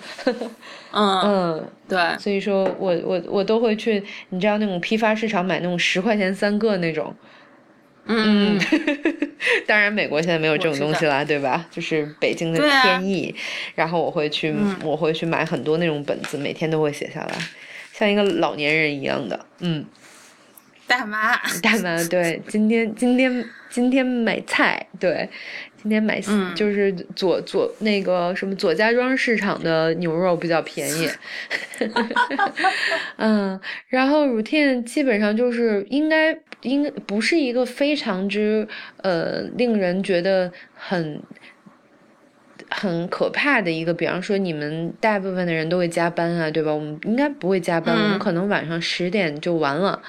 [0.91, 7.14] 嗯嗯，对，所以说我我我都会去，你知道那种批发市场买那种十块钱三个那种，
[8.07, 8.59] 嗯，
[9.66, 11.66] 当然美国现在没有这种东西啦，对吧？
[11.70, 13.34] 就是北京的天意，
[13.74, 17.34] 然后我会去我会去买很多那种本子，每天都会写下来，
[17.92, 19.84] 像一个老年人一样的，嗯，
[20.86, 25.28] 大妈，大妈，对，今天今天今天买菜，对。
[25.84, 26.18] 今天买
[26.57, 31.07] 就是左左那个什么左家庄市场的牛肉比较便宜
[33.18, 36.34] 嗯，然后 routine 基本上就是应该
[36.64, 38.66] 应该不是一个非常之
[39.02, 41.22] 呃令人觉得很
[42.70, 46.72] 很可怕的一个，比方说你们大部分的人都会加班啊，对吧？
[46.72, 50.00] 我们应该不会加班，我们可能晚上十点就完了。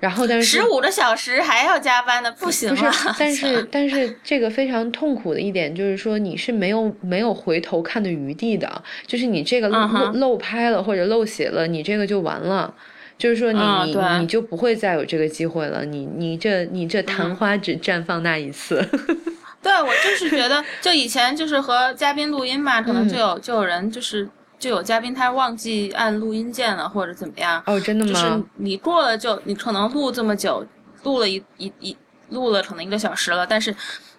[0.00, 2.92] 然后，但是十五个小时还要加班的，不行了。
[3.18, 8.82] 但是， 但是这个非常痛苦的一点就是说，你是没有没有回头看的余地的。
[9.06, 12.74] 就是你这个漏漏拍了或者漏写了，你这个就完了。
[13.16, 13.60] 就是说，你
[13.92, 15.84] 你你就不会再有这个机会了。
[15.84, 18.76] 你你这你这昙花只绽放那一次。
[19.62, 24.28] 对，我就是觉得，就以前就是和嘉宾录音嘛，可能就有就有人就是。
[24.56, 27.62] 就有嘉宾他忘记按录音键了，或者怎么样？
[27.66, 28.12] 哦，真的吗？
[28.12, 30.64] 就是你过了就你可能录这么久，
[31.02, 31.94] 录了一一一
[32.30, 33.74] 录了可能一个小时了，但是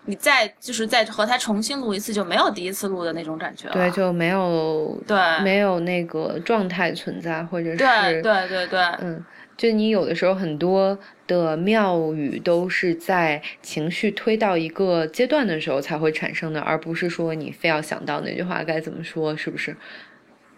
[0.05, 3.73] 你再就是再和他重新录一次，就没有第一次录的那种感觉了。
[3.73, 9.23] 对，就没有对没有那个状态存在，或者是对对对对，嗯。
[9.57, 19.75] 就你有的时候很多的妙语都是在情绪推到一个阶段的时候才会产生的，而不是说你非要想到那句话该怎么说，是不是？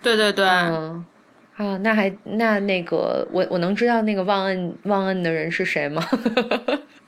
[0.02, 0.48] 对对对。
[0.48, 1.06] 嗯。
[1.58, 6.04] 啊，那还那那个我我能知道那个忘恩忘恩的人是谁吗？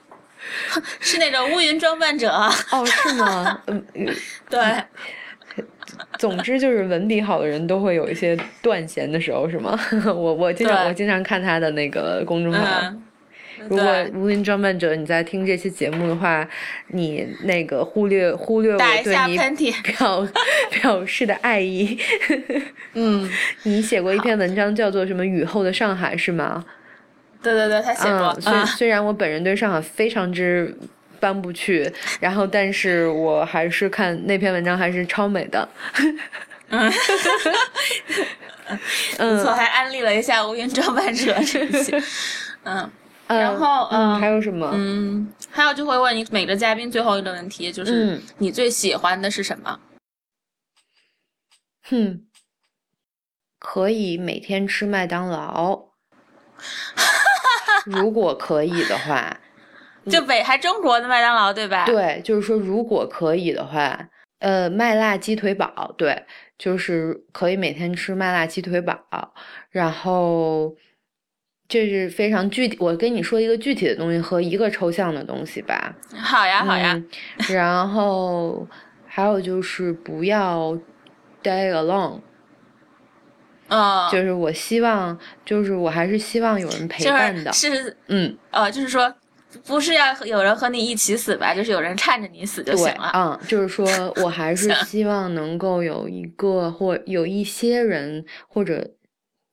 [0.99, 2.29] 是那种乌云装扮者。
[2.71, 3.61] 哦，是吗？
[3.67, 3.83] 嗯，
[4.49, 4.59] 对。
[6.17, 9.77] 总之就是文笔好的人都会有一些断弦的时候，是吗？
[10.05, 12.93] 我我经常我经常看他的那个公众号。
[13.67, 16.47] 如果乌云装扮者你在听这期节目的话，
[16.89, 19.37] 你那个忽略忽略我对你
[19.97, 20.27] 表
[20.69, 21.97] 表示的爱意。
[22.93, 23.29] 嗯，
[23.63, 26.63] 你写过一篇文章叫做什么《雨后的上海》是吗？
[27.41, 28.39] 对对对，他写过。
[28.39, 30.77] 虽虽然我本人对上海非常之。
[31.21, 35.67] 搬不去，然后，但是我还是看那篇文章，还是超美的。
[36.69, 36.89] 嗯，
[39.17, 42.01] 不错，还安利了一下《乌云装扮者》这些。
[42.63, 42.89] 嗯，
[43.27, 44.71] 然后，嗯，还有什么？
[44.73, 49.77] 嗯，还有就会问你每个嘉宾最后一个问题，就是你最喜欢的是什么？
[51.89, 52.21] 哼，
[53.59, 55.87] 可以每天吃麦当劳，
[57.85, 59.39] 如果可以的话。
[60.09, 61.85] 就北还中国的麦当劳对吧？
[61.85, 64.09] 对，就是说如果可以的话，
[64.39, 66.23] 呃，麦辣鸡腿堡，对，
[66.57, 68.97] 就是可以每天吃麦辣鸡腿堡。
[69.69, 70.73] 然后
[71.67, 75.93] 这是非常具体，我跟你说一个具体的东西和一个抽象的东西吧。
[76.15, 76.99] 好呀，好呀。
[77.49, 78.65] 然后
[79.05, 80.75] 还有就是不要
[81.43, 82.21] die alone。
[83.69, 87.53] 嗯，就是我希望，就是我还是希望有人陪伴的。
[87.53, 89.13] 是，嗯，呃，就是说。
[89.65, 91.55] 不是要有人和你一起死吧？
[91.55, 93.11] 就是有人看着你死就行了。
[93.15, 98.87] 嗯，就是说我还是希望能够有一个或有一些人或者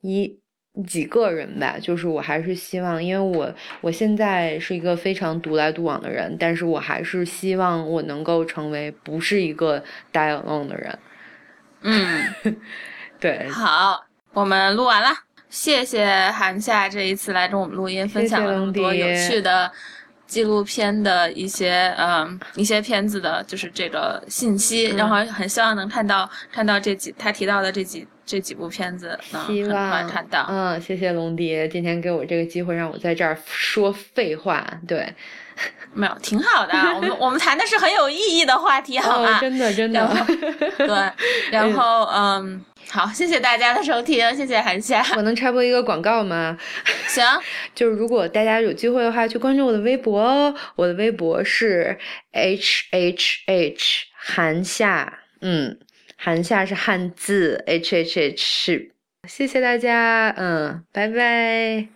[0.02, 0.38] 一
[0.86, 1.78] 几个人吧。
[1.80, 3.50] 就是我还是希望，因为我
[3.80, 10.98] 我现在是一个非常独来独往的人，但是我还是希望我能够成为不是一个 die alone 的人。
[11.80, 12.56] 嗯，
[13.26, 13.48] 对。
[13.48, 15.08] 好，我们录完了。
[15.48, 19.70] 谢谢韩夏这一次来跟我们录音，分享了那么多有趣的
[20.26, 30.46] 纪录片的一些嗯一些片子的，就是这个信息，然后很希望能看到看到这几他提到的这几这几部片子，能很快看到。
[30.48, 34.66] 嗯，谢谢龙迪今天给我这个机会，让我在这儿说废话。
[34.86, 35.12] 对，
[35.94, 36.74] 没有，挺好的。
[36.94, 39.38] 我们 我们谈的是很有意义的话题，好吗？
[39.40, 40.26] 真的真的。
[40.78, 40.88] 对，
[41.50, 42.64] 然后 嗯。
[42.88, 45.04] 好，谢谢大家的收听，谢谢韩夏。
[45.16, 46.56] 我能插播一个广告吗？
[47.08, 47.24] 行，
[47.74, 50.54] 就是如果大家有机会的话，去关注我的微博哦。
[50.76, 51.98] 我的微博是
[52.30, 55.76] h h h 韩夏，嗯，
[56.16, 58.92] 韩夏是汉字，h h h 是。
[59.28, 61.88] 谢谢大家，嗯，拜拜。